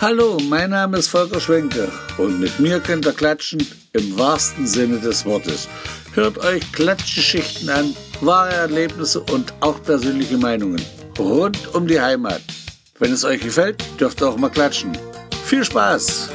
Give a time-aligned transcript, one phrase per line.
[0.00, 5.00] Hallo, mein Name ist Volker Schwenke und mit mir könnt ihr klatschen im wahrsten Sinne
[5.00, 5.68] des Wortes.
[6.14, 10.80] Hört euch Klatschgeschichten an, wahre Erlebnisse und auch persönliche Meinungen
[11.18, 12.40] rund um die Heimat.
[13.00, 14.96] Wenn es euch gefällt, dürft ihr auch mal klatschen.
[15.42, 16.30] Viel Spaß!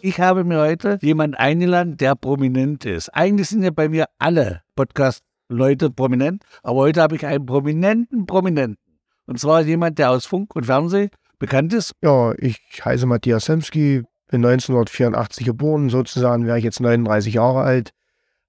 [0.00, 3.08] Ich habe mir heute jemanden eingeladen, der prominent ist.
[3.08, 8.78] Eigentlich sind ja bei mir alle Podcast-Leute prominent, aber heute habe ich einen prominenten Prominenten.
[9.26, 11.92] Und zwar jemand, der aus Funk und Fernsehen bekannt ist.
[12.02, 17.92] Ja, ich heiße Matthias Semski, bin 1984 geboren, sozusagen wäre ich jetzt 39 Jahre alt,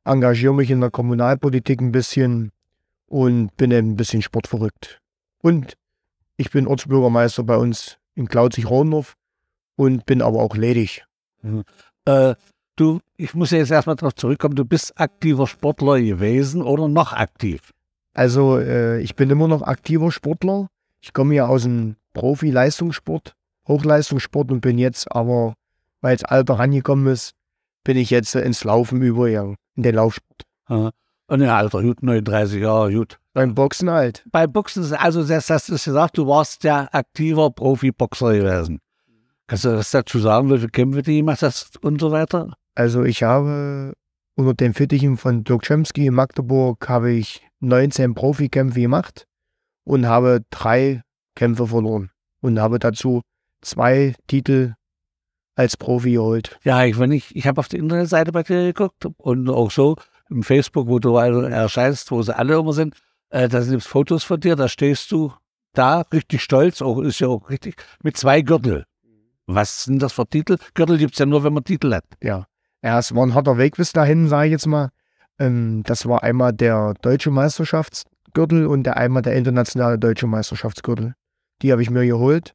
[0.03, 2.51] engagiere mich in der Kommunalpolitik ein bisschen
[3.07, 5.01] und bin eben ein bisschen sportverrückt.
[5.41, 5.75] Und
[6.37, 9.15] ich bin Ortsbürgermeister bei uns in Klautzig-Rondorf
[9.75, 11.05] und bin aber auch ledig.
[11.41, 11.63] Mhm.
[12.05, 12.35] Äh,
[12.75, 17.73] du, ich muss jetzt erstmal darauf zurückkommen, du bist aktiver Sportler gewesen oder noch aktiv?
[18.13, 20.67] Also äh, ich bin immer noch aktiver Sportler.
[21.01, 23.35] Ich komme ja aus dem Profi-Leistungssport,
[23.67, 25.53] Hochleistungssport und bin jetzt aber,
[26.01, 27.33] weil das Alter rangekommen ist,
[27.83, 30.43] bin ich jetzt ins Laufen übergegangen, in den Laufsport.
[30.65, 30.91] Aha.
[31.27, 33.19] Und ja, Alter, gut, 39 Jahre, gut.
[33.33, 34.25] Beim Boxen halt.
[34.31, 38.79] Beim Boxen, also das hast du gesagt, du warst ja aktiver Profiboxer gewesen.
[39.47, 42.53] Kannst du das dazu sagen, welche Kämpfe du gemacht hast und so weiter?
[42.75, 43.93] Also ich habe
[44.35, 49.27] unter den Fittichen von Dirk Chemsky in Magdeburg habe ich 19 Profikämpfe gemacht
[49.89, 51.01] und habe drei
[51.35, 53.23] Kämpfe verloren und habe dazu
[53.61, 54.75] zwei Titel
[55.55, 56.59] als Profi geholt.
[56.63, 59.95] Ja, ich, ich, ich habe auf der Internetseite bei dir geguckt und auch so
[60.29, 62.93] im Facebook, wo du erscheinst, wo sie alle immer sind,
[63.31, 65.33] äh, da sind Fotos von dir, da stehst du
[65.73, 68.85] da richtig stolz, auch ist ja auch richtig, mit zwei Gürtel.
[69.47, 70.57] Was sind das für Titel?
[70.75, 72.05] Gürtel gibt es ja nur, wenn man Titel hat.
[72.21, 72.45] Ja.
[72.83, 74.91] Ja, es war ein harter Weg bis dahin, sage ich jetzt mal.
[75.39, 77.31] Ähm, das war einmal der deutsche
[78.29, 81.13] Meisterschaftsgürtel und der einmal der internationale deutsche Meisterschaftsgürtel.
[81.61, 82.53] Die habe ich mir geholt.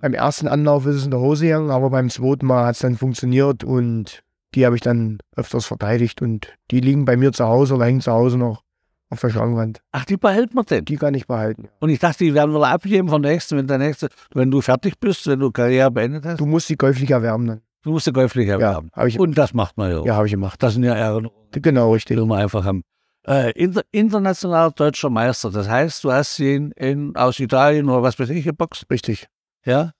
[0.00, 2.80] Beim ersten Anlauf ist es in der Hose gegangen, aber beim zweiten Mal hat es
[2.80, 4.22] dann funktioniert und
[4.54, 8.00] die habe ich dann öfters verteidigt und die liegen bei mir zu Hause oder hängen
[8.00, 8.62] zu Hause noch
[9.10, 9.80] auf der Schrankwand.
[9.90, 10.84] Ach, die behält man denn?
[10.84, 11.68] Die kann ich behalten.
[11.80, 14.60] Und ich dachte, die werden wir abgeben von der nächsten, wenn der nächste, wenn du
[14.60, 16.40] fertig bist, wenn du Karriere beendet hast.
[16.40, 17.60] Du musst die käuflich erwerben dann.
[17.82, 18.90] Du musst die käuflich erwerben.
[18.96, 20.04] Ja, ich Und das macht man ja.
[20.04, 20.62] Ja, habe ich gemacht.
[20.62, 21.30] Das sind ja Erinnerungen.
[21.52, 22.16] Genau, richtig.
[22.16, 22.82] Die wir einfach haben.
[23.28, 25.50] Äh, inter, internationaler deutscher Meister.
[25.50, 28.86] Das heißt, du hast ihn in, aus Italien oder was weiß ich geboxt.
[28.90, 29.26] Richtig.
[29.66, 29.92] Ja.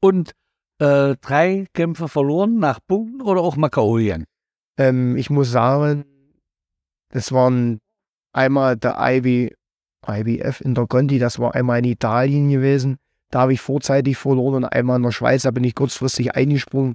[0.00, 0.32] Und
[0.78, 3.98] äh, drei Kämpfe verloren nach Punkten oder auch K.O.
[4.78, 6.06] Ähm, ich muss sagen,
[7.10, 7.80] das waren
[8.32, 9.52] einmal der IB,
[10.06, 12.96] IBF Interconti, das war einmal in Italien gewesen.
[13.30, 16.94] Da habe ich vorzeitig verloren und einmal in der Schweiz, da bin ich kurzfristig eingesprungen.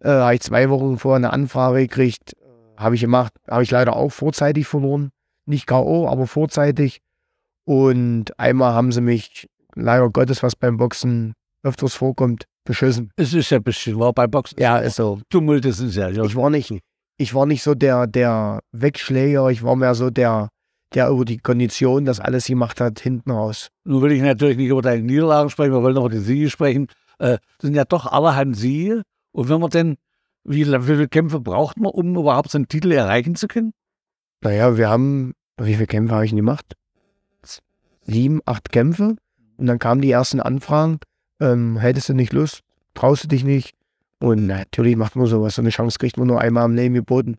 [0.00, 2.36] Äh, habe ich zwei Wochen vorher eine Anfrage gekriegt.
[2.76, 5.10] Habe ich gemacht, habe ich leider auch vorzeitig verloren.
[5.46, 7.00] Nicht K.O., aber vorzeitig.
[7.64, 13.10] Und einmal haben sie mich, leider Gottes, was beim Boxen öfters vorkommt, beschissen.
[13.16, 14.58] Es ist ja ein bisschen, war bei Boxen.
[14.60, 15.20] Ja, ist so.
[15.30, 16.08] Tumult ist es ja.
[16.08, 16.24] ja.
[16.24, 16.78] Ich war nicht,
[17.16, 20.48] ich war nicht so der, der Wegschläger, ich war mehr so der,
[20.94, 23.68] der über die Kondition das alles gemacht hat, hinten raus.
[23.84, 26.50] Nun will ich natürlich nicht über deine Niederlagen sprechen, wir wollen noch über die Siege
[26.50, 26.88] sprechen.
[27.18, 29.02] Äh, das sind ja doch allerhand Siege.
[29.32, 29.96] Und wenn man denn,
[30.44, 33.72] wie, wie viele Kämpfe braucht man, um überhaupt so einen Titel erreichen zu können?
[34.40, 36.74] Naja, wir haben, wie viele Kämpfe habe ich denn gemacht?
[38.04, 39.16] Sieben, acht Kämpfe.
[39.56, 40.98] Und dann kamen die ersten Anfragen,
[41.40, 42.62] ähm, hättest du nicht Lust,
[42.94, 43.74] traust du dich nicht.
[44.18, 45.54] Und natürlich macht man sowas.
[45.54, 47.38] So eine Chance kriegt man nur einmal im Leben geboten.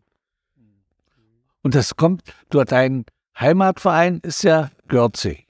[1.62, 3.04] Und das kommt, du dein
[3.38, 5.46] Heimatverein ist ja Gürzig.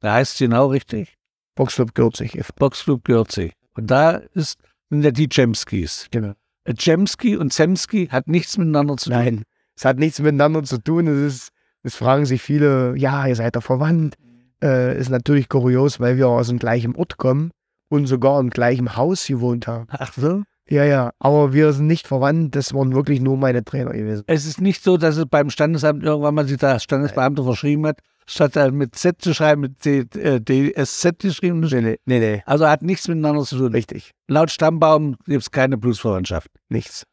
[0.00, 1.16] Da heißt es genau richtig?
[1.54, 2.40] Boxclub Gürzig.
[2.56, 3.54] Boxclub Gürzig.
[3.74, 4.58] Und da ist,
[4.90, 6.08] sind ja die Jemskis.
[6.10, 6.34] Genau.
[6.66, 9.18] Jemski und Zemski hat nichts miteinander zu tun.
[9.18, 9.42] Nein,
[9.76, 11.06] es hat nichts miteinander zu tun.
[11.06, 11.48] Es ist,
[11.82, 14.16] es fragen sich viele, ja, ihr seid doch verwandt.
[14.62, 17.50] Äh, ist natürlich kurios, weil wir aus dem gleichen Ort kommen
[17.88, 19.86] und sogar im gleichen Haus gewohnt haben.
[19.90, 20.42] Ach so?
[20.66, 24.24] Ja, ja, aber wir sind nicht verwandt, das waren wirklich nur meine Trainer gewesen.
[24.26, 28.00] Es ist nicht so, dass es beim Standesamt irgendwann mal sich der Standesbeamte verschrieben hat,
[28.26, 31.60] statt mit Z zu schreiben, mit D, äh, DSZ geschrieben.
[31.60, 32.42] Nee, nee, nee, nee.
[32.46, 33.72] Also hat nichts miteinander zu tun.
[33.72, 34.12] Richtig.
[34.28, 36.48] Laut Stammbaum gibt es keine Blutsverwandtschaft.
[36.68, 37.04] Nichts.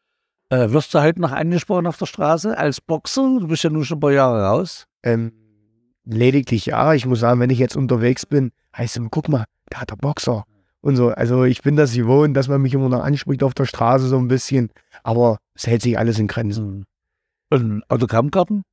[0.50, 3.40] Äh, wirst du heute noch angesprochen auf der Straße als Boxer?
[3.40, 4.86] Du bist ja nun schon ein paar Jahre raus.
[5.04, 5.32] Ähm,
[6.06, 6.94] lediglich ja.
[6.94, 9.96] Ich muss sagen, wenn ich jetzt unterwegs bin, heißt es, guck mal, da hat der
[9.96, 10.46] Boxer
[10.82, 11.10] und so.
[11.10, 14.18] Also ich bin das gewohnt, dass man mich immer noch anspricht auf der Straße so
[14.18, 14.72] ein bisschen,
[15.04, 16.86] aber es hält sich alles in Grenzen.
[17.50, 18.64] Und Autogrammkarten?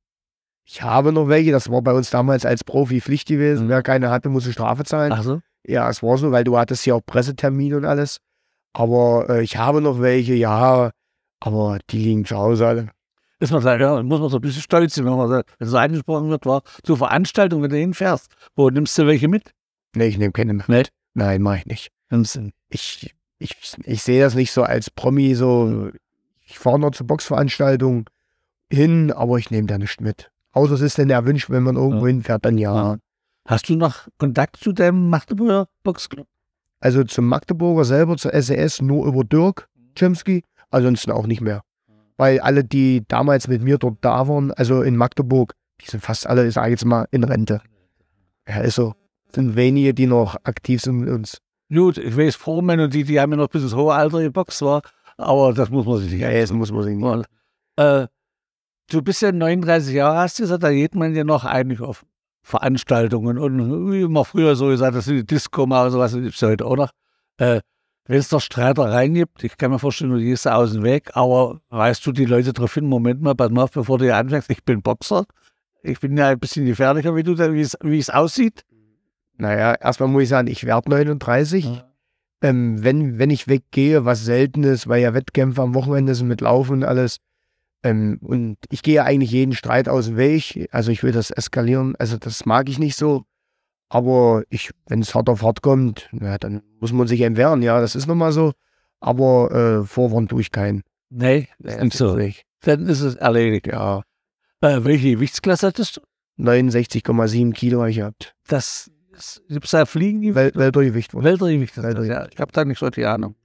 [0.71, 3.65] Ich habe noch welche, das war bei uns damals als Profi Pflicht gewesen.
[3.65, 3.69] Mhm.
[3.69, 5.11] Wer keine hatte, musste Strafe zahlen.
[5.11, 5.41] Ach so?
[5.65, 8.19] Ja, es war so, weil du hattest ja auch Pressetermine und alles.
[8.73, 10.91] Aber äh, ich habe noch welche, ja,
[11.39, 12.89] aber die liegen zu Hause alle.
[13.39, 15.67] Ist man sagen, ja, muss man so ein bisschen stolz sein, wenn man sagt, wenn
[15.67, 19.51] so angesprochen wird, war zur Veranstaltung, wenn du hinfährst, wo nimmst du welche mit?
[19.95, 20.65] Nee, ich nehme keine mehr.
[20.67, 20.91] Nicht?
[21.15, 21.89] Nein, mache ich nicht.
[22.69, 23.55] Ich, ich,
[23.85, 25.89] ich sehe das nicht so als Promi, so,
[26.45, 28.07] ich fahre noch zur Boxveranstaltung
[28.71, 30.29] hin, aber ich nehme da nicht mit.
[30.51, 32.97] Außer es ist denn erwünscht, wenn man irgendwo hinfährt, dann ja.
[33.47, 36.27] Hast du noch Kontakt zu deinem Magdeburger Boxclub?
[36.81, 41.61] Also zum Magdeburger selber, zur SES, nur über Dirk Chemsky, ansonsten auch nicht mehr.
[42.17, 46.27] Weil alle, die damals mit mir dort da waren, also in Magdeburg, die sind fast
[46.27, 47.61] alle, ich sage jetzt mal, in Rente.
[48.47, 48.93] Ja, ist so.
[49.33, 51.39] Sind wenige, die noch aktiv sind mit uns.
[51.71, 54.61] Gut, ich weiß, Vormann und die, die haben ja noch bis ins hohe Alter geboxt,
[54.63, 54.81] war,
[55.17, 57.01] aber das muss man sich nicht Ja, jetzt muss man sich nicht.
[57.01, 57.25] Mal,
[57.77, 58.07] Äh,
[58.89, 62.05] du bist ja 39 Jahre, hast du gesagt, da geht man ja noch eigentlich auf
[62.41, 66.35] Veranstaltungen und wie immer früher so gesagt, das sind die Disco mal und sowas, gibt
[66.35, 66.91] es ja heute auch noch.
[67.37, 67.61] Äh,
[68.05, 71.11] wenn es doch Streitereien gibt, ich kann mir vorstellen, du gehst da aus dem Weg,
[71.13, 74.17] aber weißt du, die Leute darauf hin, Moment mal, pass mal auf, bevor du hier
[74.17, 75.25] anfängst, ich bin Boxer,
[75.83, 78.65] ich bin ja ein bisschen gefährlicher, wie du da, wie es, aussieht.
[79.37, 81.83] Naja, erstmal muss ich sagen, ich werde 39.
[82.41, 86.41] Ähm, wenn, wenn ich weggehe, was selten ist, weil ja Wettkämpfe am Wochenende sind mit
[86.41, 87.17] Laufen und alles.
[87.83, 90.67] Ähm, und ich gehe eigentlich jeden Streit aus dem Weg.
[90.71, 91.95] Also ich will das eskalieren.
[91.97, 93.23] Also das mag ich nicht so.
[93.89, 97.61] Aber ich, wenn es hart auf hart kommt, ja, dann muss man sich entwehren.
[97.61, 98.53] Ja, das ist nun mal so.
[98.99, 100.83] Aber äh, vorwarnen tue ich keinen.
[101.09, 102.15] Nee, Nee, so.
[102.15, 102.43] nicht.
[102.61, 103.67] dann ist es erledigt.
[103.67, 104.03] Ja,
[104.61, 106.01] Äh, welche Gewichtsklasse hattest du?
[106.43, 108.35] 69,7 Kilo habe ich gehabt.
[108.47, 108.91] Das
[109.49, 110.35] gibt es da Fliegen?
[110.35, 111.13] Wel Weltergewicht.
[111.13, 111.75] Weltergewicht.
[111.77, 113.35] Ja, ich habe da nicht so die Ahnung.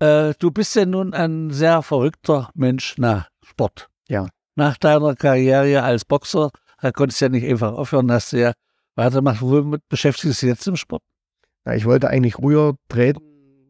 [0.00, 3.88] Äh, du bist ja nun ein sehr verrückter Mensch nach Sport.
[4.08, 4.28] Ja.
[4.56, 6.50] Nach deiner Karriere als Boxer,
[6.80, 8.52] da konntest du ja nicht einfach aufhören, hast du ja
[8.96, 9.42] weitergemacht.
[9.42, 11.02] Womit beschäftigst du dich jetzt im Sport?
[11.66, 13.20] Ja, ich wollte eigentlich früher treten,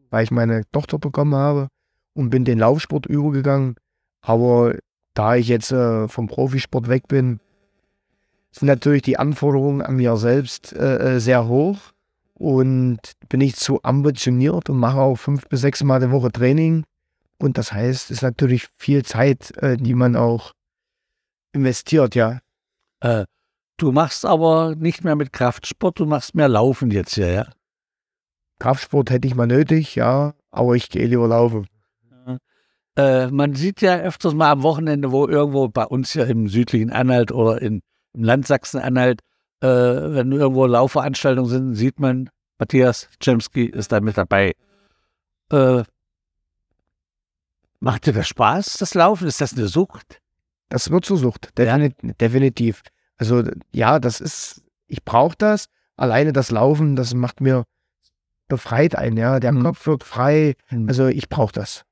[0.09, 1.67] weil ich meine Tochter bekommen habe
[2.13, 3.75] und bin den Laufsport übergegangen.
[4.21, 4.75] Aber
[5.13, 7.41] da ich jetzt äh, vom Profisport weg bin,
[8.51, 11.77] sind natürlich die Anforderungen an mir selbst äh, äh, sehr hoch
[12.41, 12.99] und
[13.29, 16.83] bin ich zu ambitioniert und mache auch fünf bis sechs Mal die Woche Training.
[17.37, 20.53] Und das heißt, es ist natürlich viel Zeit, äh, die man auch
[21.53, 22.39] investiert, ja.
[22.99, 23.25] Äh,
[23.77, 27.47] du machst aber nicht mehr mit Kraftsport, du machst mehr Laufen jetzt hier, ja?
[28.59, 31.67] Kraftsport hätte ich mal nötig, ja, aber ich gehe lieber laufen.
[32.97, 36.91] Äh, man sieht ja öfters mal am Wochenende, wo irgendwo bei uns hier im südlichen
[36.91, 37.81] Anhalt oder in,
[38.13, 39.21] im Land Sachsen-Anhalt,
[39.61, 42.29] äh, wenn irgendwo Laufveranstaltungen sind, sieht man,
[42.59, 44.53] Matthias Czemski ist da mit dabei.
[45.51, 45.83] Äh,
[47.79, 49.27] macht dir das Spaß, das Laufen?
[49.27, 50.19] Ist das eine Sucht?
[50.69, 52.81] Das wird zur Sucht, Definit definitiv.
[53.17, 55.65] Also ja, das ist, ich brauche das.
[55.97, 57.65] Alleine das Laufen, das macht mir
[58.47, 59.39] befreit ein, ja.
[59.39, 59.63] Der Mhm.
[59.63, 60.55] Kopf wird frei.
[60.87, 61.83] Also ich brauche das.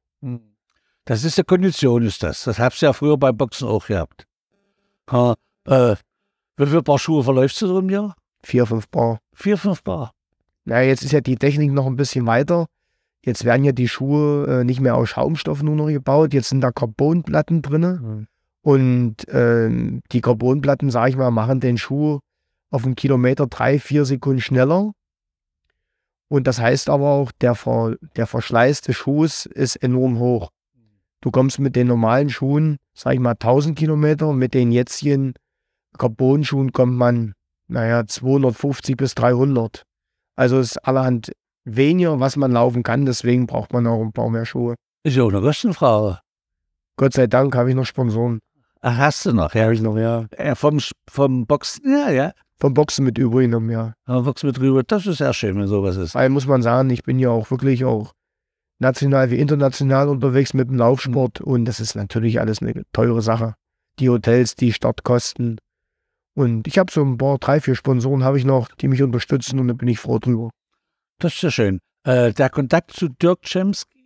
[1.05, 2.43] Das ist ja Kondition, ist das.
[2.43, 4.25] Das hab's ja früher beim Boxen auch gehabt.
[5.11, 5.35] Ha,
[5.65, 5.95] äh,
[6.59, 8.15] wie viele Paar Schuhe verläufst du so im Jahr?
[8.43, 9.19] Vier, fünf Bar.
[9.33, 10.11] Vier, fünf Paar.
[10.65, 12.67] Na, jetzt ist ja die Technik noch ein bisschen weiter.
[13.23, 16.33] Jetzt werden ja die Schuhe äh, nicht mehr aus Schaumstoff nur noch gebaut.
[16.33, 18.27] Jetzt sind da Carbonplatten drin.
[18.61, 22.19] Und ähm, die Carbonplatten, sag ich mal, machen den Schuh
[22.69, 24.91] auf einen Kilometer drei, vier Sekunden schneller.
[26.27, 30.51] Und das heißt aber auch, der, Ver, der Verschleiß des Schuhs ist enorm hoch.
[31.21, 34.31] Du kommst mit den normalen Schuhen, sag ich mal, 1000 Kilometer.
[34.31, 35.33] Mit den jetzigen
[35.97, 37.33] Carbon-Schuhen kommt man,
[37.67, 39.83] naja, 250 bis 300.
[40.35, 41.31] Also ist allerhand
[41.65, 43.05] weniger, was man laufen kann.
[43.05, 44.75] Deswegen braucht man auch ein paar mehr Schuhe.
[45.03, 46.19] Ist ja auch eine Kostenfrage.
[46.97, 48.39] Gott sei Dank habe ich noch Sponsoren.
[48.81, 49.63] Ach, hast du noch, ja?
[49.63, 50.25] Habe ich noch, ja.
[50.37, 52.31] ja vom, Sch- vom Boxen, ja, ja.
[52.59, 53.93] Vom Boxen mit übergenommen, ja.
[54.05, 56.15] Aber Boxen mit drüber, das ist sehr schön, wenn sowas ist.
[56.15, 58.13] Weil muss man sagen, ich bin ja auch wirklich auch
[58.79, 63.55] national wie international unterwegs mit dem Laufsport und das ist natürlich alles eine teure Sache.
[63.99, 65.57] Die Hotels, die Startkosten.
[66.39, 69.59] Und ich habe so ein paar, drei, vier Sponsoren habe ich noch, die mich unterstützen
[69.59, 70.51] und da bin ich froh drüber.
[71.17, 71.81] Das ist ja schön.
[72.05, 73.99] Äh, der Kontakt zu Dirk Czemski,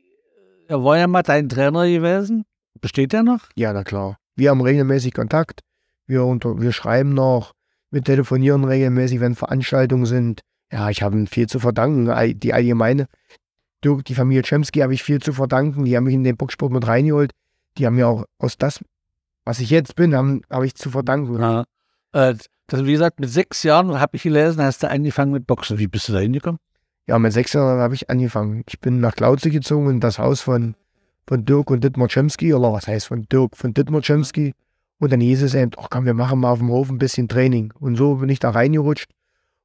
[0.67, 2.45] er war ja mal dein Trainer gewesen.
[2.81, 3.49] Besteht der noch?
[3.55, 4.17] Ja, na klar.
[4.35, 5.59] Wir haben regelmäßig Kontakt.
[6.07, 7.51] Wir, unter, wir schreiben noch.
[7.91, 10.41] Wir telefonieren regelmäßig, wenn Veranstaltungen sind.
[10.71, 12.39] Ja, ich habe ihm viel zu verdanken.
[12.39, 13.09] Die allgemeine,
[13.85, 15.85] Dirk, die Familie Chemsky habe ich viel zu verdanken.
[15.85, 17.29] Die haben mich in den Boxsport mit reingeholt.
[17.77, 18.83] Die haben mir auch aus das,
[19.45, 21.39] was ich jetzt bin, habe ich zu verdanken.
[21.39, 21.65] Ja.
[22.13, 22.35] Äh,
[22.67, 25.77] das, wie gesagt, mit sechs Jahren habe ich gelesen, hast du angefangen mit Boxen.
[25.77, 26.59] Wie bist du da hingekommen?
[27.07, 28.63] Ja, mit sechs Jahren habe ich angefangen.
[28.69, 30.75] Ich bin nach Klauze gezogen in das Haus von,
[31.27, 34.53] von Dirk und Dittmar Chemsky, oder was heißt von Dirk, von Dittmar Chemsky.
[34.99, 37.27] Und dann hieß es eben, ach komm, wir machen mal auf dem Hof ein bisschen
[37.27, 37.73] Training.
[37.77, 39.11] Und so bin ich da reingerutscht.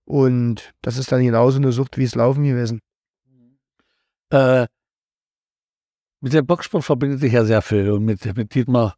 [0.04, 2.80] Und das ist dann genauso eine Sucht wie es Laufen gewesen.
[4.30, 4.66] Äh,
[6.20, 7.90] mit dem Boxsport verbindet dich ja sehr viel.
[7.92, 8.96] Und mit, mit Dietmar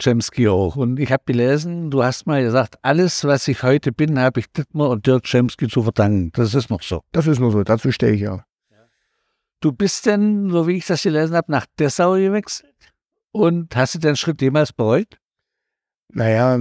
[0.00, 0.76] Chemsky auch.
[0.76, 4.50] Und ich habe gelesen, du hast mal gesagt, alles, was ich heute bin, habe ich
[4.52, 6.30] Dittmar und Dirk Chemsky zu verdanken.
[6.34, 7.02] Das ist noch so.
[7.12, 8.44] Das ist nur so, dazu stehe ich ja.
[9.60, 12.74] Du bist denn, so wie ich das gelesen habe, nach Dessau gewechselt
[13.32, 15.18] und hast du den Schritt jemals bereut?
[16.08, 16.58] Naja,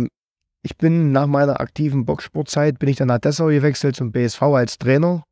[0.62, 4.78] ich bin nach meiner aktiven Boxsportzeit, bin ich dann nach Dessau gewechselt zum BSV als
[4.78, 5.24] Trainer.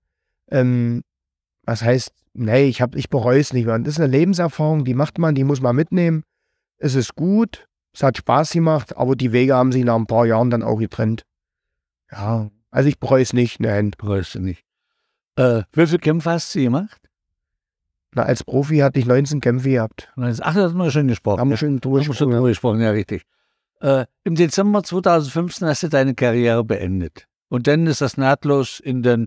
[0.50, 1.04] Ähm,
[1.64, 3.66] was heißt, nee, ich, ich bereue es nicht.
[3.66, 3.84] Man.
[3.84, 6.24] Das ist eine Lebenserfahrung, die macht man, die muss man mitnehmen.
[6.78, 10.28] Es ist gut, es hat Spaß gemacht, aber die Wege haben sich nach ein paar
[10.28, 11.26] Jahren dann auch getrennt.
[12.12, 13.90] Ja, also ich bereue es nicht, nein.
[13.98, 14.64] Bereust du nicht.
[15.36, 17.02] Äh, wie viele Kämpfe hast du gemacht?
[18.14, 20.14] Na, als Profi hatte ich 19 Kämpfe gehabt.
[20.16, 21.40] Ach, das haben wir schon gesprochen.
[21.40, 23.24] Haben wir schon drüber Haben wir schon drüber gesprochen, ja, richtig.
[23.82, 27.26] Äh, Im Dezember 2015 hast du deine Karriere beendet.
[27.50, 29.26] Und dann ist das nahtlos in den,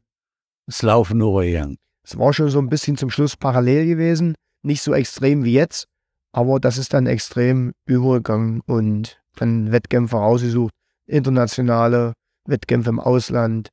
[0.67, 1.79] das Laufen übergegangen.
[2.05, 4.37] Es war schon so ein bisschen zum Schluss parallel gewesen.
[4.62, 5.89] Nicht so extrem wie jetzt,
[6.33, 10.73] aber das ist dann extrem übergegangen und dann Wettkämpfe rausgesucht.
[11.07, 12.13] Internationale
[12.47, 13.69] Wettkämpfe im Ausland,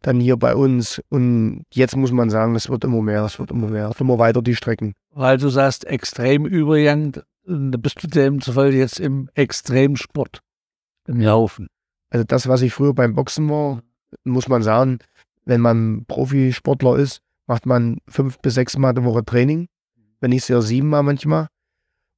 [0.00, 1.00] dann hier bei uns.
[1.08, 4.42] Und jetzt muss man sagen, es wird immer mehr, es wird immer mehr, immer weiter
[4.42, 4.94] die Strecken.
[5.10, 7.12] Weil du sagst, extrem übergegangen,
[7.44, 10.40] da bist du demzufolge jetzt im Extremsport,
[11.06, 11.68] im Laufen.
[12.10, 13.82] Also das, was ich früher beim Boxen war,
[14.24, 14.98] muss man sagen,
[15.44, 19.68] wenn man Profisportler ist, macht man fünf bis sechs Mal die Woche Training,
[20.20, 21.48] wenn nicht sehr sieben Mal manchmal.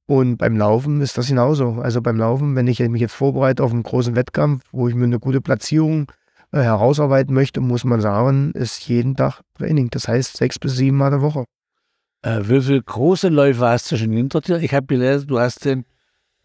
[0.07, 1.79] Und beim Laufen ist das genauso.
[1.81, 5.05] Also beim Laufen, wenn ich mich jetzt vorbereite auf einen großen Wettkampf, wo ich mir
[5.05, 6.11] eine gute Platzierung
[6.51, 9.89] äh, herausarbeiten möchte, muss man sagen, ist jeden Tag Training.
[9.89, 11.45] Das heißt sechs bis sieben Mal die Woche.
[12.21, 14.57] Äh, wie viele große Läufe hast du schon hinter dir?
[14.59, 15.85] Ich habe gelesen, du hast den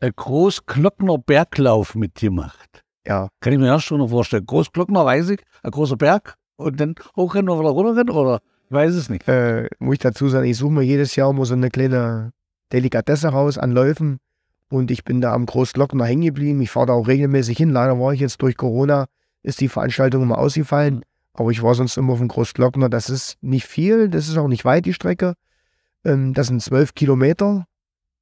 [0.00, 2.82] äh, Großglockner Berglauf mitgemacht.
[3.06, 3.28] Ja.
[3.40, 4.46] Kann ich mir erst schon noch vorstellen.
[4.46, 9.08] Großglockner, weiß ich, ein großer Berg und dann hochrennen oder runterrennen oder ich weiß es
[9.08, 9.26] nicht.
[9.26, 12.32] Äh, muss ich dazu sagen, ich suche mir jedes Jahr immer so eine kleine
[12.72, 14.18] Delikatesse raus an Läufen
[14.70, 16.60] und ich bin da am Großglockner hängen geblieben.
[16.60, 17.70] Ich fahre da auch regelmäßig hin.
[17.70, 19.06] Leider war ich jetzt durch Corona,
[19.42, 22.88] ist die Veranstaltung immer ausgefallen, aber ich war sonst immer auf dem Großglockner.
[22.88, 25.34] Das ist nicht viel, das ist auch nicht weit, die Strecke.
[26.04, 27.66] Ähm, das sind zwölf Kilometer,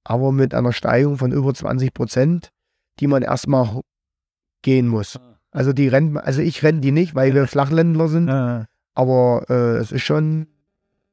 [0.05, 2.51] aber mit einer Steigung von über 20 Prozent,
[3.01, 3.83] die man erstmal
[4.63, 5.21] gehen muss.
[5.51, 8.29] Also die rennt, also ich renne die nicht, weil wir Flachländler sind,
[8.95, 10.47] aber äh, es ist schon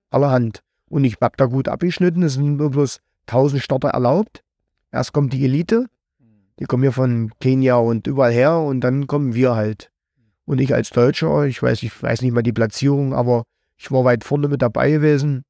[0.10, 0.62] allerhand.
[0.88, 4.44] Und ich habe da gut abgeschnitten, es sind nur bloß 1000 Starter erlaubt.
[4.91, 5.88] Erst kommt die Elite,
[6.60, 9.91] die kommen hier von Kenia und überall her und dann kommen wir halt.
[10.46, 13.44] Und ich als Deutscher, ich weiß, ich weiß nicht mal die Platzierung, aber
[13.77, 15.44] ich war weit vorne mit dabei gewesen,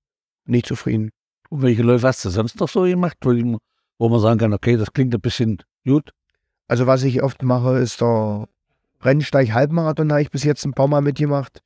[0.46, 1.12] nicht zufrieden.
[1.50, 4.94] Und welche Läufe hast du sonst noch so gemacht, wo, man sagen kann, okay, das
[4.94, 6.12] klingt ein bisschen gut?
[6.68, 8.48] Also was ich oft mache, ist der
[9.02, 11.62] Rennsteig Halbmarathon, habe ich bis jetzt ein paar Mal mitgemacht.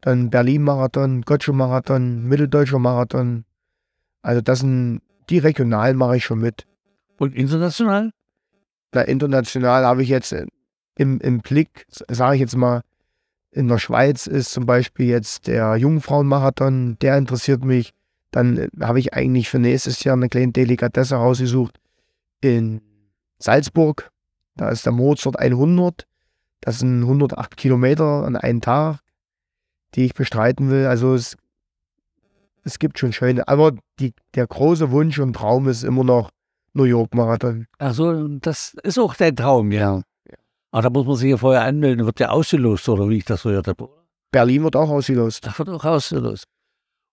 [0.00, 3.44] Dann Berlin-Marathon, Gotschow-Marathon, Mitteldeutscher Marathon.
[4.22, 6.66] Also das sind, die regionalen mache ich schon mit.
[7.18, 8.12] Und international?
[8.92, 10.46] Na, international habe ich jetzt äh,
[10.96, 12.82] im, im Blick, sage ich jetzt mal,
[13.50, 17.94] in der Schweiz ist zum Beispiel jetzt der Jungfrauenmarathon, der interessiert mich.
[18.30, 21.78] Dann äh, habe ich eigentlich für nächstes Jahr eine kleine Delikatesse rausgesucht
[22.40, 22.82] in
[23.38, 24.10] Salzburg.
[24.56, 26.06] Da ist der Mozart 100.
[26.60, 28.98] Das sind 108 Kilometer an einem Tag,
[29.94, 30.86] die ich bestreiten will.
[30.86, 31.36] Also es,
[32.66, 36.30] es gibt schon schöne, aber die, der große Wunsch und Traum ist immer noch
[36.74, 37.66] New York Marathon.
[37.78, 40.02] Ach so, das ist auch dein Traum, ja.
[40.72, 43.42] Aber da muss man sich ja vorher anmelden, wird ja ausgelost, oder wie ich das
[43.42, 43.88] so gehört habe.
[44.32, 45.46] Berlin wird auch ausgelost.
[45.46, 46.44] Da wird auch ausgelost.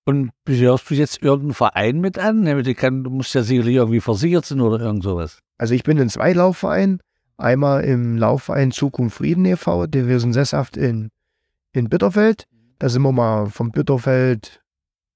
[0.05, 2.43] Und gehörst du jetzt irgendeinen Verein mit an?
[2.43, 5.39] Du musst ja sicherlich irgendwie versichert sein oder irgend sowas.
[5.57, 6.99] Also ich bin in zwei Laufvereinen.
[7.37, 11.09] Einmal im Laufverein Zukunft Frieden e.V., der wir sind sesshaft in,
[11.71, 12.45] in Bitterfeld.
[12.79, 14.62] Da sind wir mal vom Bitterfeld,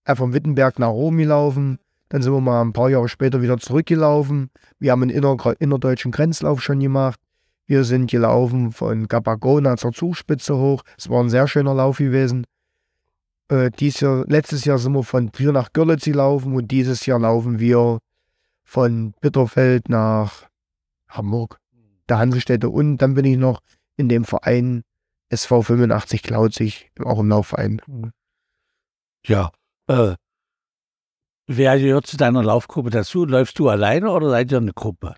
[0.07, 1.79] äh, vom Wittenberg nach Rom gelaufen.
[2.09, 4.49] Dann sind wir mal ein paar Jahre später wieder zurückgelaufen.
[4.79, 7.19] Wir haben einen inner, innerdeutschen Grenzlauf schon gemacht.
[7.65, 10.83] Wir sind gelaufen von Gabagona zur Zugspitze hoch.
[10.97, 12.45] Es war ein sehr schöner Lauf gewesen.
[13.49, 17.19] Äh, dies Jahr, letztes Jahr sind wir von Trier nach Görlitz gelaufen und dieses Jahr
[17.19, 17.99] laufen wir
[18.63, 20.47] von Bitterfeld nach
[21.09, 21.59] Hamburg,
[22.07, 22.69] der Hansestädte.
[22.69, 23.59] Und dann bin ich noch
[23.97, 24.83] in dem Verein
[25.29, 27.81] SV 85 Klauzig, auch im Laufverein.
[29.25, 29.51] Ja.
[29.87, 30.15] Äh,
[31.47, 33.25] wer gehört zu deiner Laufgruppe dazu?
[33.25, 35.15] Läufst du alleine oder seid ihr eine Gruppe?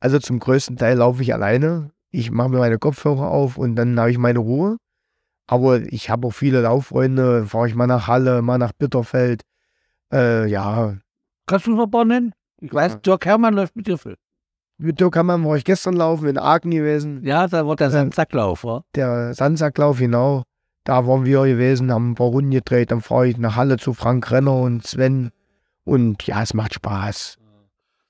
[0.00, 1.90] Also zum größten Teil laufe ich alleine.
[2.10, 4.78] Ich mache mir meine Kopfhörer auf und dann habe ich meine Ruhe.
[5.46, 9.42] Aber ich habe auch viele Lauffreunde, fahre ich mal nach Halle, mal nach Bitterfeld.
[10.12, 10.96] Äh, ja,
[11.46, 12.32] Kannst du noch ein paar nennen?
[12.60, 12.98] Ich weiß, Ja.
[12.98, 14.16] Dirk Herrmann läuft mit dir viel.
[14.78, 17.24] mit Dirk Hammann war ich gestern laufen, in Aachen gewesen.
[17.24, 17.90] Ja, da war der Ja.
[17.90, 18.82] Sandsacklauf, wa?
[18.94, 20.44] Der Sandsacklauf, genau.
[20.90, 22.90] Da waren wir gewesen, haben ein paar Runden gedreht.
[22.90, 25.30] Dann fahre ich nach Halle zu Frank Renner und Sven.
[25.84, 27.38] Und ja, es macht Spaß.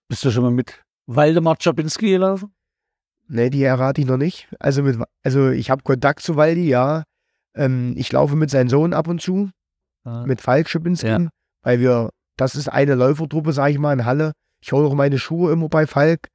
[0.09, 2.55] Bist du schon mal mit Waldemar Czapinski gelaufen?
[3.29, 4.49] Nee, die errate ich noch nicht.
[4.61, 7.03] Also, mit, also ich habe Kontakt zu Waldi, ja.
[7.55, 9.51] Ähm, ich laufe mit seinem Sohn ab und zu,
[10.05, 10.25] Ah.
[10.27, 11.29] mit Falk Schipinski, Ja.
[11.63, 12.09] weil wir,
[12.39, 14.33] das ist eine Läufertruppe, sage ich mal, in Halle.
[14.63, 16.29] Ich hole auch meine Schuhe immer bei Falk.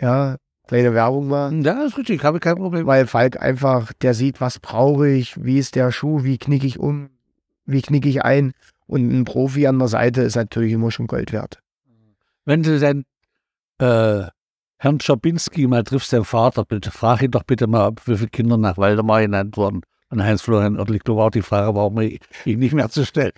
[0.00, 0.36] Ja,
[0.72, 1.52] kleine Werbung mal.
[1.62, 2.86] Ja, ist richtig, habe ich kein Problem.
[2.86, 6.78] Weil Falk einfach, der sieht, was brauche ich, wie ist der Schuh, wie knicke ich
[6.78, 7.10] um,
[7.66, 8.52] wie knicke ich ein.
[8.86, 11.62] Und ein Profi an der Seite ist natürlich immer schon Gold wert.
[12.46, 13.04] Wenn du den
[13.80, 14.28] äh,
[14.78, 18.30] Herrn Czabinski mal triffst, den Vater, bitte frag ihn doch bitte mal, ob wie viele
[18.30, 19.82] Kinder nach Waldemar genannt wurden.
[20.08, 23.32] Und Heinz-Florian Ottl, ich glaube auch die Frage, warum ich ihn nicht mehr zu stellen.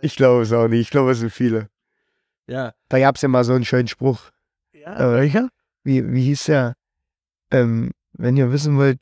[0.00, 0.80] Ich glaube es auch nicht.
[0.80, 1.68] Ich glaube, es sind viele.
[2.48, 2.72] Ja.
[2.88, 4.30] Da gab es ja mal so einen schönen Spruch.
[4.72, 4.98] ja.
[4.98, 5.50] Äh, welcher?
[5.84, 6.74] Wie, wie hieß der?
[7.50, 8.98] Ähm, wenn ihr wissen wollt,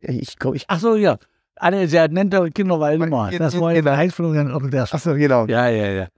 [0.00, 0.64] ich glaube, ich.
[0.68, 1.18] Ach so, ja.
[1.56, 3.32] Alle, der nennt der Kinder Waldemar.
[3.32, 3.90] Ja, Das ja, war ja genau.
[3.90, 5.46] der Heinz-Florian Ottl, der Achso, genau.
[5.46, 6.08] Ja, ja, ja.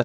[0.00, 0.04] Äh,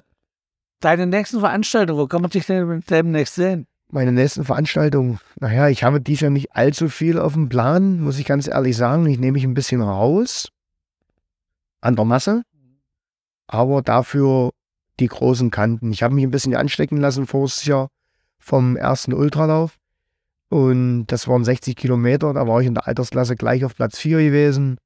[0.80, 3.66] deine nächsten Veranstaltungen, wo kann man dich denn demnächst sehen?
[3.90, 5.18] Meine nächsten Veranstaltungen.
[5.38, 8.76] Naja, ich habe dies Jahr nicht allzu viel auf dem Plan, muss ich ganz ehrlich
[8.76, 9.06] sagen.
[9.06, 10.48] Ich nehme mich ein bisschen raus
[11.80, 12.42] an der Masse,
[13.48, 14.50] aber dafür
[15.00, 15.92] die großen Kanten.
[15.92, 17.88] Ich habe mich ein bisschen anstecken lassen voriges Jahr
[18.38, 19.78] vom ersten Ultralauf.
[20.52, 22.34] Und das waren 60 Kilometer.
[22.34, 24.76] Da war ich in der Altersklasse gleich auf Platz 4 gewesen.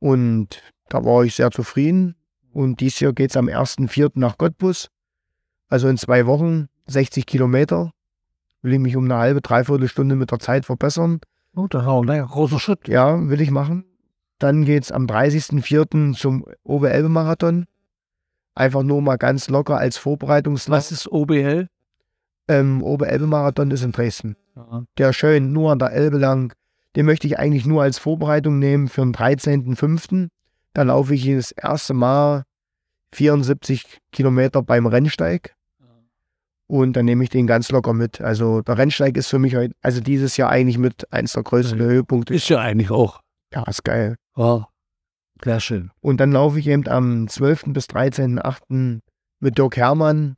[0.00, 2.16] Und da war ich sehr zufrieden.
[2.52, 4.10] Und dieses Jahr geht es am 1.4.
[4.14, 4.88] nach Cottbus.
[5.68, 7.92] Also in zwei Wochen 60 Kilometer.
[8.62, 11.20] Will ich mich um eine halbe, dreiviertel Stunde mit der Zeit verbessern.
[11.54, 12.88] Oh, das ist auch ein großer Schritt.
[12.88, 13.84] Ja, will ich machen.
[14.40, 16.18] Dann geht es am 30.04.
[16.18, 17.66] zum Oberelbe-Marathon.
[18.56, 20.76] Einfach nur mal ganz locker als Vorbereitungslauf.
[20.76, 21.68] Was ist OBL?
[22.48, 24.36] Ähm, Oberelbe-Marathon ist in Dresden.
[24.54, 24.84] Ja.
[24.98, 26.54] Der schön nur an der Elbe lang.
[26.94, 30.28] Den möchte ich eigentlich nur als Vorbereitung nehmen für den 13.05.
[30.72, 32.44] Da laufe ich das erste Mal
[33.12, 35.54] 74 Kilometer beim Rennsteig.
[36.68, 38.20] Und dann nehme ich den ganz locker mit.
[38.20, 41.78] Also der Rennsteig ist für mich heute, also dieses Jahr eigentlich mit eins der größten
[41.78, 41.82] Mhm.
[41.84, 42.34] Höhepunkte.
[42.34, 43.20] Ist ja eigentlich auch.
[43.54, 44.16] Ja, ist geil.
[44.36, 44.66] Ja.
[45.44, 45.90] Sehr schön.
[46.00, 47.72] Und dann laufe ich eben am 12.
[47.72, 49.00] bis 13.08.
[49.38, 50.36] mit Dirk Hermann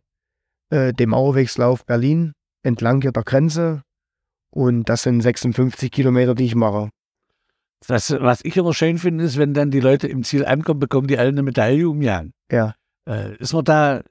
[0.71, 3.83] äh, dem Mauerwegslauf Berlin entlang der Grenze.
[4.51, 6.91] Und das sind 56 Kilometer, die ich mache.
[7.87, 11.07] Das, was ich immer schön finde, ist, wenn dann die Leute im Ziel ankommen, bekommen
[11.07, 12.33] die alle eine Medaille umjagen.
[12.51, 12.75] Ja.
[13.09, 14.03] Äh, ist man da,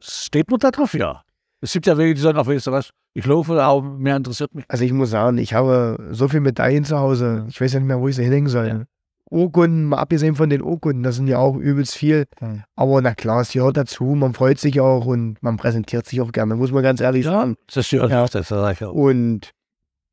[0.00, 0.94] steht man da drauf?
[0.94, 1.22] Ja.
[1.60, 4.54] Es gibt ja welche, die sagen, ach, weißt du was, ich laufe, aber mehr interessiert
[4.54, 4.64] mich.
[4.68, 7.46] Also ich muss sagen, ich habe so viele Medaillen zu Hause.
[7.48, 8.68] Ich weiß ja nicht mehr, wo ich sie hinhängen soll.
[8.68, 8.84] Ja.
[9.30, 12.26] Urkunden, mal abgesehen von den Urkunden, das sind ja auch übelst viel.
[12.40, 12.64] Ja.
[12.74, 14.04] Aber na klar, es gehört dazu.
[14.04, 17.56] Man freut sich auch und man präsentiert sich auch gerne, muss man ganz ehrlich sagen.
[17.66, 18.26] Das ist ja, Ja.
[18.26, 18.92] das ich auch.
[18.92, 19.52] Und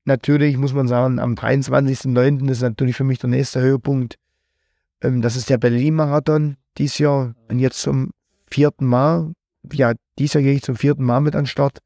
[0.06, 2.50] natürlich muss man sagen, am 23.09.
[2.50, 4.16] ist natürlich für mich der nächste Höhepunkt.
[5.02, 7.34] Ähm, das ist der Berlin-Marathon dieses Jahr.
[7.50, 8.12] Und jetzt zum
[8.46, 9.34] vierten Mal,
[9.74, 11.80] ja, dieses Jahr gehe ich zum vierten Mal mit an den Start.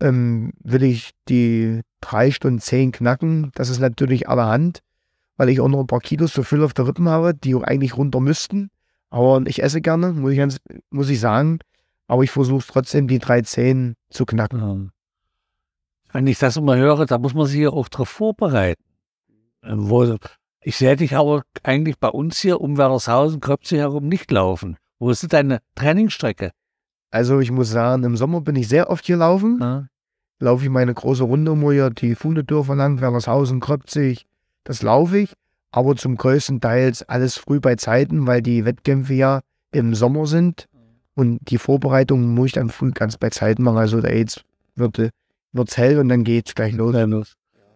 [0.00, 3.52] Ähm, will ich die drei Stunden zehn knacken.
[3.54, 4.80] Das ist natürlich allerhand,
[5.36, 7.62] weil ich auch noch ein paar Kilos zu viel auf der Rippen habe, die auch
[7.62, 8.70] eigentlich runter müssten.
[9.10, 10.58] Aber ich esse gerne, muss ich, ganz,
[10.90, 11.60] muss ich sagen.
[12.06, 14.60] Aber ich versuche trotzdem, die drei Zehn zu knacken.
[14.60, 14.90] Ähm,
[16.12, 18.82] Wenn ich das immer höre, da muss man sich ja auch darauf vorbereiten.
[19.62, 20.18] Ähm,
[20.60, 24.76] ich sehe dich aber eigentlich bei uns hier um Werdershausen, Köpze herum nicht laufen.
[24.98, 26.52] Wo ist denn deine Trainingsstrecke?
[27.10, 29.58] Also ich muss sagen, im Sommer bin ich sehr oft hier laufen.
[29.60, 29.86] Ja.
[30.40, 34.26] Laufe ich meine große Runde um hier, die Fundedörfer lang, Wernershausen, Kröpzig.
[34.64, 35.32] Das laufe ich.
[35.70, 39.40] Aber zum größten Teils alles früh bei Zeiten, weil die Wettkämpfe ja
[39.72, 40.66] im Sommer sind.
[41.14, 43.78] Und die Vorbereitung muss ich dann früh ganz bei Zeiten machen.
[43.78, 44.44] Also da jetzt
[44.76, 46.94] wird es hell und dann geht's gleich los.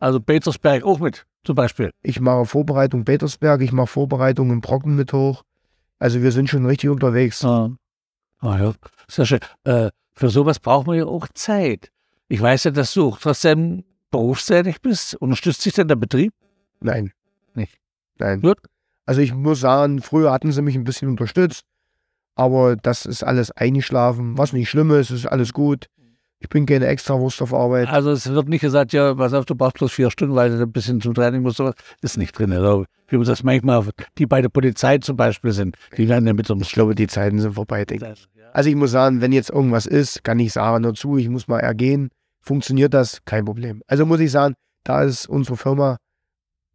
[0.00, 1.90] Also Petersberg auch mit, zum Beispiel.
[2.02, 5.42] Ich mache Vorbereitung Petersberg, ich mache Vorbereitung in Brocken mit hoch.
[5.98, 7.42] Also wir sind schon richtig unterwegs.
[7.42, 7.70] Ja.
[8.40, 8.74] Ah ja,
[9.08, 9.40] sehr schön.
[9.64, 11.90] Äh, für sowas braucht man ja auch Zeit.
[12.28, 15.14] Ich weiß ja, dass du auch trotzdem berufstätig bist.
[15.16, 16.32] Unterstützt sich denn der Betrieb?
[16.80, 17.12] Nein.
[17.54, 17.78] Nicht?
[18.18, 18.40] Nein.
[18.40, 18.58] Gut.
[19.06, 21.64] Also ich muss sagen, früher hatten sie mich ein bisschen unterstützt,
[22.34, 25.86] aber das ist alles eingeschlafen, was nicht schlimm ist, ist alles gut.
[26.40, 27.88] Ich bin keine Extrawurst auf Arbeit.
[27.88, 30.62] Also es wird nicht gesagt, ja, pass auf, du brauchst bloß vier Stunden, weil du
[30.62, 31.60] ein bisschen zum Training musst.
[32.00, 32.52] Ist nicht drin.
[32.52, 33.84] Also, wie man das manchmal,
[34.18, 36.94] die bei der Polizei zum Beispiel sind, die werden ja mit so einem Ich glaube,
[36.94, 38.28] die Zeiten sind vorbei, denke ich.
[38.52, 41.48] Also ich muss sagen, wenn jetzt irgendwas ist, kann ich sagen, nur zu, ich muss
[41.48, 42.10] mal ergehen.
[42.40, 43.24] Funktioniert das?
[43.24, 43.82] Kein Problem.
[43.88, 45.96] Also muss ich sagen, da ist unsere Firma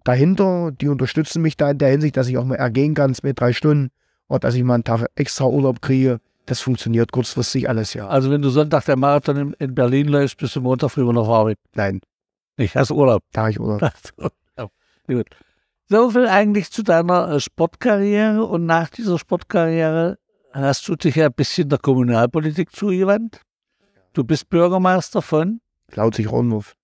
[0.03, 3.33] dahinter, die unterstützen mich da in der Hinsicht, dass ich auch mal ergehen kann, zwei,
[3.33, 3.89] drei Stunden,
[4.27, 6.19] oder dass ich mal einen Tag extra Urlaub kriege.
[6.45, 8.07] Das funktioniert kurzfristig alles, ja.
[8.07, 11.27] Also wenn du Sonntag der Marathon in, in Berlin läufst, bist du Montag früh noch
[11.27, 11.57] auf Arbeit.
[11.73, 12.01] Nein,
[12.57, 13.23] Ich hast Urlaub.
[13.31, 13.81] Tag ich Urlaub.
[14.57, 14.67] Ja,
[15.07, 15.27] Gut.
[15.89, 20.17] So viel eigentlich zu deiner äh, Sportkarriere und nach dieser Sportkarriere
[20.51, 23.41] hast du dich ja ein bisschen der Kommunalpolitik zugewandt.
[24.13, 25.59] Du bist Bürgermeister von
[25.93, 26.71] Laut sich Raunwurf.
[26.71, 26.82] Äh,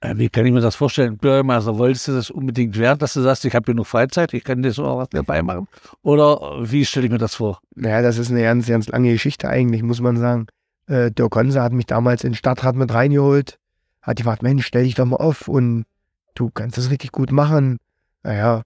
[0.00, 1.18] Wie kann ich mir das vorstellen?
[1.18, 4.62] Bürgermeister, wolltest du das unbedingt werden, dass du sagst, ich habe genug Freizeit, ich kann
[4.62, 5.66] dir so was dabei machen?
[6.02, 7.60] Oder wie stelle ich mir das vor?
[7.74, 10.46] Naja, das ist eine ganz, ganz lange Geschichte eigentlich, muss man sagen.
[10.86, 13.58] Äh, Dirk Konze hat mich damals in den Stadtrat mit reingeholt,
[14.00, 15.84] hat gefragt, Mensch, stell dich doch mal auf und
[16.36, 17.78] du kannst das richtig gut machen.
[18.22, 18.62] Naja,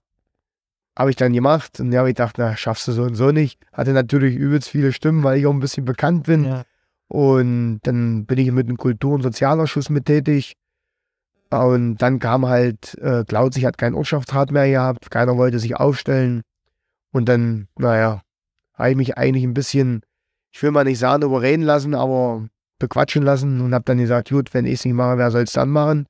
[0.95, 3.31] habe ich dann gemacht und ja, hab ich dachte, na, schaffst du so und so
[3.31, 3.59] nicht.
[3.71, 6.45] Hatte natürlich übelst viele Stimmen, weil ich auch ein bisschen bekannt bin.
[6.45, 6.63] Ja.
[7.07, 10.55] Und dann bin ich mit dem Kultur- und Sozialausschuss mit tätig.
[11.61, 16.41] Und dann kam halt, äh, Klauzig hat keinen Ortschaftsrat mehr gehabt, keiner wollte sich aufstellen.
[17.11, 18.21] Und dann, naja,
[18.75, 20.01] habe ich mich eigentlich ein bisschen,
[20.51, 22.47] ich will mal nicht sagen, überreden lassen, aber
[22.79, 25.53] bequatschen lassen und habe dann gesagt, gut, wenn ich es nicht mache, wer soll es
[25.53, 26.07] dann machen?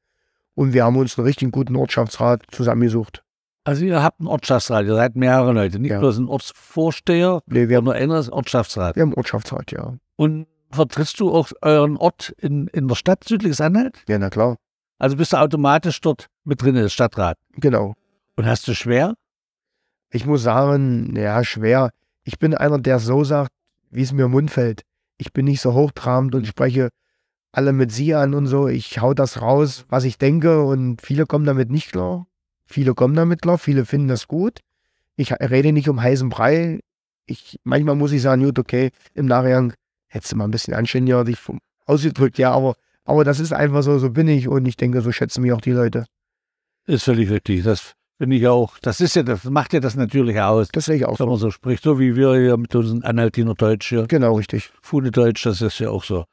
[0.56, 3.24] Und wir haben uns einen richtig guten Ortschaftsrat zusammengesucht.
[3.66, 6.00] Also ihr habt einen Ortschaftsrat, ihr seid mehrere Leute, nicht Ja.
[6.00, 8.96] bloß ein Ortsvorsteher, Nee, wir, haben, einer ist Ortschaftsrat.
[8.96, 9.94] wir haben einen Ortschaftsrat, ja.
[10.16, 14.04] Und vertrittst du auch euren Ort in, in der Stadt Südliches Anhalt?
[14.08, 14.58] Ja, na klar.
[15.04, 17.38] Also bist du automatisch dort mit drin, der Stadtrat.
[17.58, 17.94] Genau.
[18.38, 19.16] Und hast du schwer?
[20.14, 21.90] Ich muss sagen, ja, schwer.
[22.24, 23.52] Ich bin einer, der so sagt,
[23.90, 24.84] wie es mir im Mund fällt.
[25.18, 26.88] Ich bin nicht so hochtrabend und spreche
[27.52, 28.70] alle mit Sie an und so.
[28.70, 32.26] Ich hau das raus, was ich denke und viele kommen damit nicht klar.
[32.66, 34.62] Viele kommen damit klar, viele finden das gut.
[35.18, 36.80] Ich rede nicht um heißen Brei.
[37.26, 39.74] Ich, manchmal muss ich sagen, gut, okay, im Nachhinein
[40.08, 43.84] hättest du mal ein bisschen anständiger dich vom- ausgedrückt, ja, aber, aber das ist einfach
[43.84, 46.06] so, so bin ich und ich denke, so schätzen mich auch die Leute.
[46.86, 47.64] Ist völlig richtig.
[47.64, 48.78] Das finde ich auch.
[48.82, 50.70] Das ist ja, das macht ja das Natürliche aus.
[50.70, 51.28] Das sehe ich auch Wenn so.
[51.28, 54.06] man so spricht, so wie wir hier mit unseren Anhaltiner Deutsch hier.
[54.08, 54.72] Genau, richtig.
[54.82, 56.26] Funedeutsch, das ist ja auch so.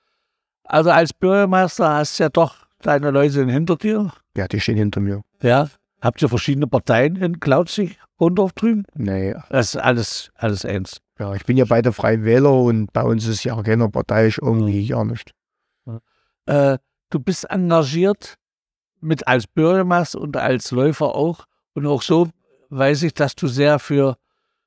[0.64, 4.12] Also als Bürgermeister hast du ja doch deine Leute hinter dir.
[4.36, 5.22] Ja, die stehen hinter mir.
[5.42, 5.68] Ja.
[6.00, 8.84] Habt ihr verschiedene Parteien in Klauzig, Rundorf drüben?
[8.94, 10.98] Nee, Das ist alles, alles eins.
[11.18, 13.90] Ja, ich bin ja bei der Freien Wähler und bei uns ist ja auch keiner
[13.90, 15.32] parteiisch irgendwie gar nicht.
[16.46, 16.78] Äh,
[17.10, 18.36] du bist engagiert
[19.00, 21.46] mit als Bürgermeister und als Läufer auch.
[21.74, 22.28] Und auch so
[22.70, 24.16] weiß ich, dass du sehr für,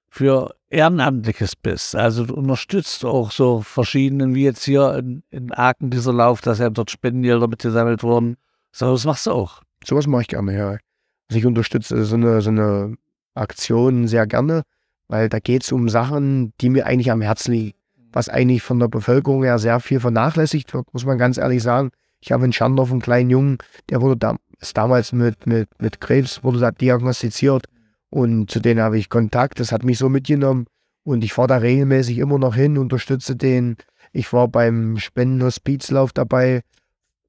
[0.09, 1.95] für Ehrenamtliches bist.
[1.95, 6.59] Also du unterstützt auch so verschiedenen, wie jetzt hier in, in Aachen dieser Lauf, dass
[6.59, 8.37] ja dort Spendengelder mitgesammelt wurden.
[8.71, 9.61] So, das machst du auch.
[9.85, 10.69] Sowas mache ich gerne, ja.
[10.69, 12.95] Also ich unterstütze so eine, so eine
[13.33, 14.63] Aktion sehr gerne,
[15.07, 17.77] weil da geht es um Sachen, die mir eigentlich am Herzen liegen.
[18.13, 21.89] Was eigentlich von der Bevölkerung her sehr viel vernachlässigt wird, muss man ganz ehrlich sagen.
[22.21, 23.57] Ich habe in Schandorf einen kleinen Jungen,
[23.89, 27.65] der wurde da, ist damals mit, mit, mit Krebs, wurde da diagnostiziert
[28.09, 29.59] und zu denen habe ich Kontakt.
[29.59, 30.67] Das hat mich so mitgenommen
[31.03, 33.75] und ich fahre da regelmäßig immer noch hin, unterstütze den.
[34.11, 36.61] Ich war beim Spendenhospizlauf dabei,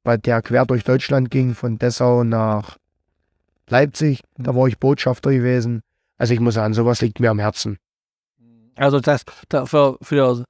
[0.04, 2.76] bei der quer durch Deutschland ging, von Dessau nach
[3.68, 4.22] Leipzig.
[4.36, 5.80] Da war ich Botschafter gewesen.
[6.18, 7.78] Also ich muss sagen, sowas liegt mir am Herzen.
[8.76, 10.44] Also das, da für, für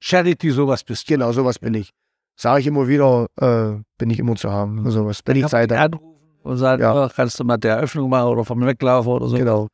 [0.00, 1.14] Charity sowas bist du.
[1.14, 1.90] Genau, sowas bin ich.
[2.36, 4.82] Sage ich immer wieder, äh, bin ich immer zu haben.
[4.84, 5.20] für Sowas.
[5.24, 6.04] Wenn ich Zeit anrufen
[6.42, 7.06] und sagen, Ja.
[7.06, 9.36] oh, kannst du mal der Eröffnung machen oder vom Weglaufen oder so.
[9.36, 9.68] Genau.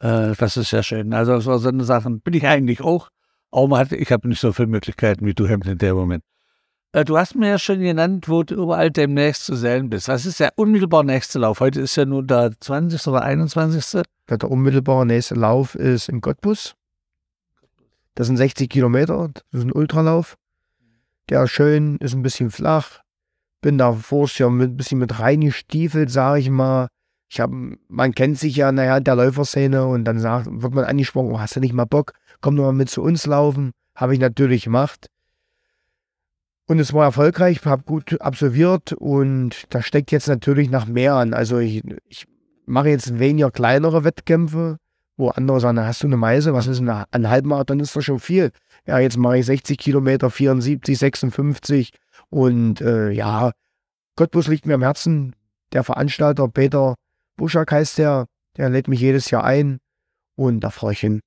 [0.00, 1.12] Äh, das ist sehr schön.
[1.12, 3.08] Also so eine Sachen bin ich eigentlich auch.
[3.50, 6.22] Aber hat, ich habe nicht so viele Möglichkeiten wie du, Hemd, in dem Moment.
[6.92, 10.06] Äh, du hast mir ja schon genannt, wo du überall demnächst zu sehen bist.
[10.08, 11.58] Was ist der unmittelbar nächste Lauf?
[11.60, 13.06] Heute ist ja nun der 20.
[13.08, 14.02] oder 21.
[14.30, 16.74] Ja, Der unmittelbare nächste Lauf ist in Cottbus.
[18.14, 19.30] Das sind 60 Kilometer.
[19.34, 20.36] Das ist ein Ultralauf.
[21.28, 23.00] Der ist schön, ist ein bisschen flach.
[23.60, 26.88] Bin da mit, ein bisschen mit reingestiefelt, sage ich mal.
[27.30, 27.50] Ich hab,
[27.88, 31.56] man kennt sich ja, naja, der Läuferszene und dann sagt, wird man angesprochen, oh, hast
[31.56, 32.12] du nicht mal Bock?
[32.40, 33.72] Komm doch mal mit zu uns laufen.
[33.96, 35.08] Habe ich natürlich gemacht.
[36.66, 41.34] Und es war erfolgreich, habe gut absolviert und da steckt jetzt natürlich nach mehr an.
[41.34, 42.26] Also ich, ich
[42.66, 44.78] mache jetzt weniger kleinere Wettkämpfe,
[45.16, 48.00] wo andere sagen, na, hast du eine Meise, was ist eine- ein Halbmarathon, ist doch
[48.02, 48.50] schon viel.
[48.86, 51.90] Ja, jetzt mache ich 60 Kilometer, 74, 56
[52.30, 53.52] und äh, ja,
[54.16, 55.34] Cottbus liegt mir am Herzen.
[55.72, 56.94] Der Veranstalter Peter
[57.36, 59.78] Buschak heißt der, der lädt mich jedes Jahr ein
[60.36, 61.20] und da fahre ich hin.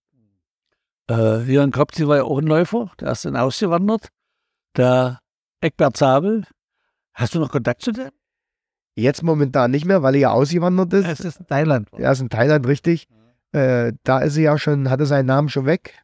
[1.10, 4.10] Äh, in Kopzi war ja auch ein Läufer, der ist dann ausgewandert.
[4.76, 5.20] Der
[5.62, 6.46] Eckbert Zabel.
[7.14, 8.10] Hast du noch Kontakt zu dem?
[8.96, 11.08] Jetzt momentan nicht mehr, weil er ja ausgewandert ist.
[11.08, 11.88] Es ist in Thailand.
[11.94, 13.08] Er ist in Thailand, richtig.
[13.58, 16.00] Äh, da ist er ja schon, hatte seinen Namen schon weg.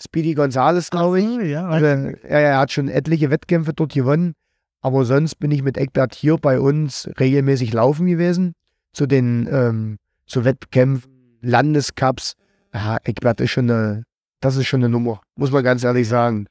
[0.00, 1.48] Speedy Gonzales, glaube ich.
[1.50, 4.34] Ja, Also, er, er hat schon etliche Wettkämpfe dort gewonnen.
[4.80, 8.52] Aber sonst bin ich mit Eckbert hier bei uns regelmäßig laufen gewesen.
[8.92, 12.34] Zu den ähm, zu Wettkämpfen, Landescups.
[12.72, 14.04] Ja, Eckbert ist schon eine,
[14.40, 16.46] das ist schon eine Nummer, muss man ganz ehrlich sagen.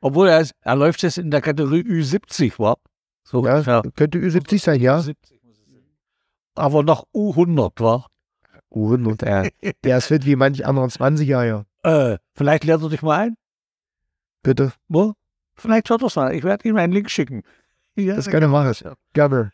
[0.00, 2.76] Obwohl er, ist, er läuft jetzt in der Kategorie Ü70, war.
[3.26, 3.82] So Ja, ungefähr.
[3.96, 4.98] könnte Ü70 sein, ja.
[4.98, 5.82] Ü70 muss es sein.
[6.54, 8.08] Aber noch U100 war.
[8.74, 9.50] Uh, der,
[9.84, 13.36] der ist fit wie manch anderer 20er, Äh, vielleicht lernt er dich mal ein.
[14.42, 15.14] Bitte, Wo?
[15.54, 16.34] Vielleicht schaut er es mal.
[16.34, 17.42] Ich werde ihm einen Link schicken.
[17.94, 18.94] Ja, das kann er machen.
[19.12, 19.52] Gerne.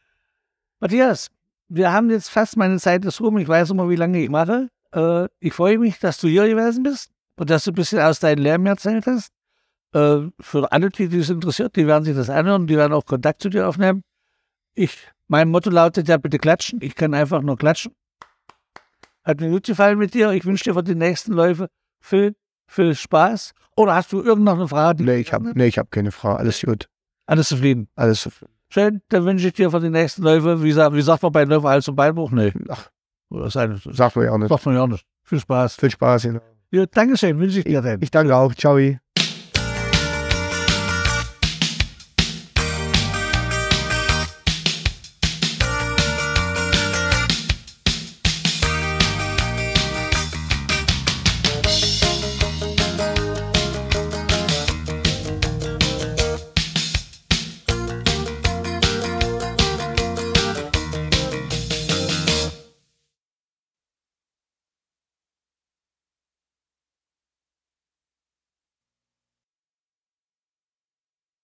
[0.80, 1.28] Matthias,
[1.68, 3.36] wir haben jetzt fast meine Zeit ist rum.
[3.38, 4.68] Ich weiß immer, wie lange ich mache.
[4.92, 8.20] Äh, ich freue mich, dass du hier gewesen bist und dass du ein bisschen aus
[8.20, 9.30] deinem Lärm erzählt hast.
[9.92, 13.42] Äh, für alle, die es interessiert, die werden sich das anhören, die werden auch Kontakt
[13.42, 14.02] zu dir aufnehmen.
[14.74, 14.96] Ich,
[15.28, 16.80] mein Motto lautet ja bitte klatschen.
[16.82, 17.92] Ich kann einfach nur klatschen.
[19.24, 20.30] Hat mir gut gefallen mit dir.
[20.32, 21.68] Ich wünsche dir für die nächsten Läufe
[22.00, 22.34] viel,
[22.66, 23.52] viel Spaß.
[23.76, 25.04] Oder hast du irgendeine Frage?
[25.04, 26.40] Nee, ich habe nee, hab keine Frage.
[26.40, 26.88] Alles gut.
[27.26, 27.88] Alles zufrieden.
[27.94, 28.52] Alles zufrieden.
[28.72, 31.68] Schön, dann wünsche ich dir für die nächsten Läufe, wie, wie sagt man bei Läufen,
[31.68, 32.30] Hals- und Beinbruch?
[32.30, 32.52] Nee.
[32.68, 32.88] Ach,
[33.30, 34.48] das sagt man ja auch nicht.
[34.48, 35.04] Sagt man ja auch nicht.
[35.24, 35.76] Viel Spaß.
[35.76, 36.40] Viel Spaß, genau.
[36.70, 38.00] Ja, Dankeschön, wünsche ich dir dann.
[38.00, 38.54] Ich danke auch.
[38.54, 38.78] Ciao.